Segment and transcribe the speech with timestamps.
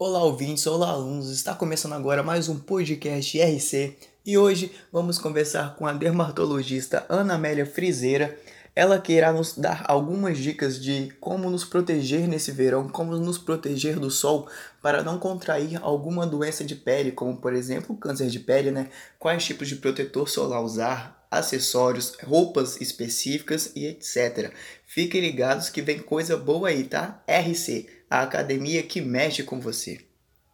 [0.00, 1.28] Olá, ouvintes, olá, alunos.
[1.28, 7.34] Está começando agora mais um podcast RC e hoje vamos conversar com a dermatologista Ana
[7.34, 8.38] Amélia Frizeira.
[8.76, 13.38] Ela que irá nos dar algumas dicas de como nos proteger nesse verão, como nos
[13.38, 14.48] proteger do sol
[14.80, 18.90] para não contrair alguma doença de pele, como por exemplo câncer de pele, né?
[19.18, 24.52] Quais tipos de protetor solar usar, acessórios, roupas específicas e etc.
[24.86, 27.20] Fiquem ligados que vem coisa boa aí, tá?
[27.26, 30.00] RC, a academia que mexe com você.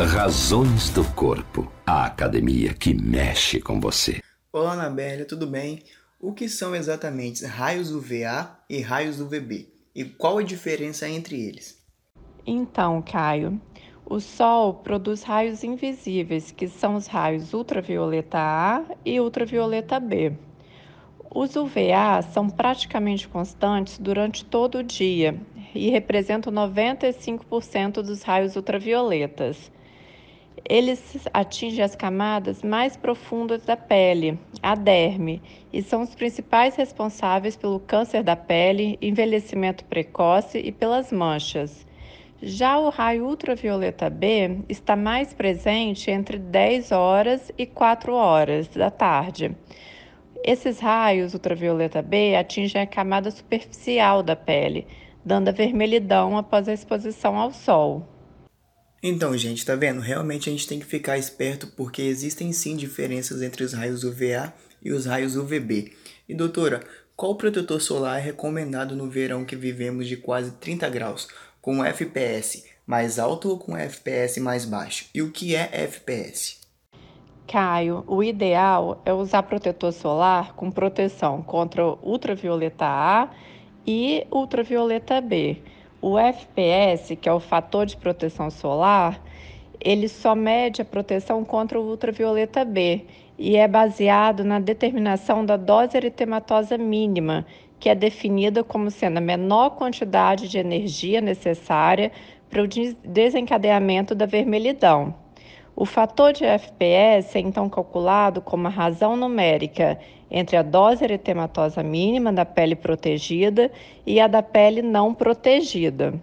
[0.00, 4.20] Razões do Corpo, a academia que mexe com você.
[4.52, 5.84] Olá, Anabélia, tudo bem?
[6.20, 9.68] O que são exatamente raios UVA e raios UVB?
[9.94, 11.80] E qual a diferença entre eles?
[12.44, 13.60] Então, Caio,
[14.04, 20.32] o Sol produz raios invisíveis, que são os raios ultravioleta A e ultravioleta B.
[21.32, 25.40] Os UVA são praticamente constantes durante todo o dia
[25.76, 29.70] e representam 95% dos raios ultravioletas.
[30.68, 35.40] Eles atingem as camadas mais profundas da pele, a derme,
[35.72, 41.86] e são os principais responsáveis pelo câncer da pele, envelhecimento precoce e pelas manchas.
[42.42, 48.90] Já o raio ultravioleta B está mais presente entre 10 horas e 4 horas da
[48.90, 49.56] tarde.
[50.44, 54.86] Esses raios ultravioleta B atingem a camada superficial da pele,
[55.26, 58.06] dando a vermelhidão após a exposição ao sol.
[59.02, 60.00] Então, gente, tá vendo?
[60.00, 64.54] Realmente a gente tem que ficar esperto porque existem sim diferenças entre os raios UVA
[64.80, 65.92] e os raios UVB.
[66.28, 66.80] E doutora,
[67.16, 71.28] qual protetor solar é recomendado no verão que vivemos de quase 30 graus,
[71.60, 75.06] com FPS mais alto ou com FPS mais baixo?
[75.12, 76.60] E o que é FPS?
[77.48, 83.30] Caio, o ideal é usar protetor solar com proteção contra ultravioleta A
[83.86, 85.58] e ultravioleta B.
[86.02, 89.20] O FPS, que é o fator de proteção solar,
[89.80, 93.04] ele só mede a proteção contra o ultravioleta B
[93.38, 97.46] e é baseado na determinação da dose eritematosa mínima,
[97.78, 102.10] que é definida como sendo a menor quantidade de energia necessária
[102.48, 102.68] para o
[103.04, 105.25] desencadeamento da vermelhidão.
[105.78, 109.98] O fator de FPS é então calculado como a razão numérica
[110.30, 113.70] entre a dose eritematosa mínima da pele protegida
[114.06, 116.14] e a da pele não protegida.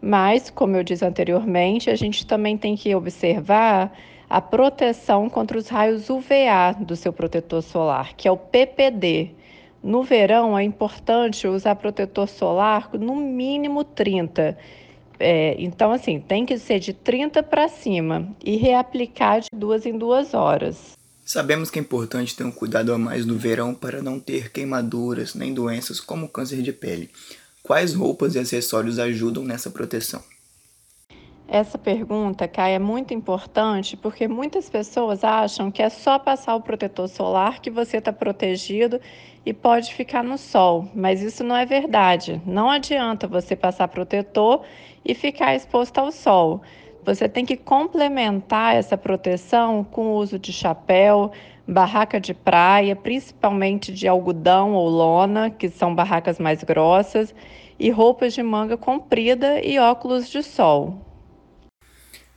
[0.00, 3.92] Mas, como eu disse anteriormente, a gente também tem que observar
[4.30, 9.32] a proteção contra os raios UVA do seu protetor solar, que é o PPD.
[9.82, 14.56] No verão é importante usar protetor solar no mínimo 30
[15.20, 19.96] é, então, assim, tem que ser de 30 para cima e reaplicar de duas em
[19.96, 20.98] duas horas.
[21.24, 25.34] Sabemos que é importante ter um cuidado a mais no verão para não ter queimaduras
[25.34, 27.10] nem doenças como câncer de pele.
[27.62, 30.22] Quais roupas e acessórios ajudam nessa proteção?
[31.52, 36.60] Essa pergunta, Kai, é muito importante porque muitas pessoas acham que é só passar o
[36.60, 39.00] protetor solar que você está protegido
[39.44, 42.40] e pode ficar no sol, mas isso não é verdade.
[42.46, 44.62] Não adianta você passar protetor
[45.04, 46.62] e ficar exposto ao sol.
[47.04, 51.32] Você tem que complementar essa proteção com o uso de chapéu,
[51.66, 57.34] barraca de praia, principalmente de algodão ou lona, que são barracas mais grossas,
[57.76, 61.09] e roupas de manga comprida e óculos de sol.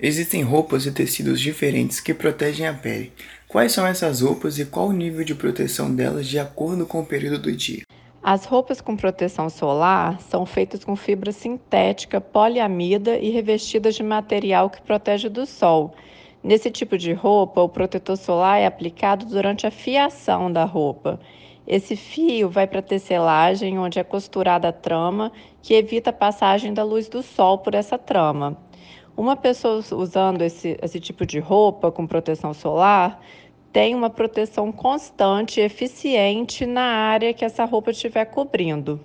[0.05, 3.13] Existem roupas e tecidos diferentes que protegem a pele.
[3.47, 7.05] Quais são essas roupas e qual o nível de proteção delas de acordo com o
[7.05, 7.83] período do dia?
[8.21, 14.69] As roupas com proteção solar são feitas com fibra sintética, poliamida e revestidas de material
[14.69, 15.95] que protege do sol.
[16.43, 21.17] Nesse tipo de roupa, o protetor solar é aplicado durante a fiação da roupa.
[21.65, 25.31] Esse fio vai para a tecelagem, onde é costurada a trama,
[25.61, 28.57] que evita a passagem da luz do sol por essa trama.
[29.15, 33.21] Uma pessoa usando esse, esse tipo de roupa com proteção solar
[33.71, 38.99] tem uma proteção constante e eficiente na área que essa roupa estiver cobrindo.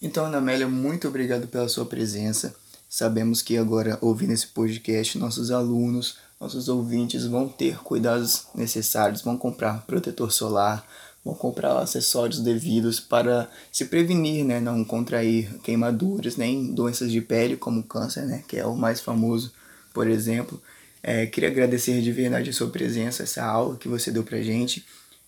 [0.00, 2.54] Então, Ana Amélia, muito obrigado pela sua presença.
[2.88, 9.36] Sabemos que agora, ouvindo esse podcast, nossos alunos, nossos ouvintes vão ter cuidados necessários, vão
[9.36, 10.86] comprar protetor solar,
[11.24, 17.56] vão comprar acessórios devidos para se prevenir, né, não contrair queimaduras, nem doenças de pele
[17.56, 19.52] como câncer, né, que é o mais famoso,
[19.92, 20.60] por exemplo.
[21.02, 24.84] É, queria agradecer de verdade a sua presença, essa aula que você deu pra gente.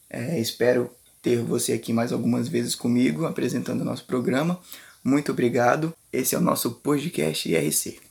[0.08, 0.90] É, espero
[1.22, 4.58] ter você aqui mais algumas vezes comigo, apresentando o nosso programa.
[5.04, 5.94] Muito obrigado.
[6.12, 8.09] Esse é o nosso podcast IRC.